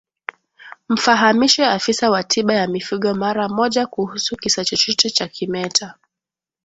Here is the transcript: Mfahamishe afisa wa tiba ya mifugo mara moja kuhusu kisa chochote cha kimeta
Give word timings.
Mfahamishe 0.89 1.65
afisa 1.65 2.09
wa 2.09 2.23
tiba 2.23 2.53
ya 2.53 2.67
mifugo 2.67 3.13
mara 3.13 3.49
moja 3.49 3.87
kuhusu 3.87 4.35
kisa 4.37 4.65
chochote 4.65 5.09
cha 5.09 5.27
kimeta 5.27 5.93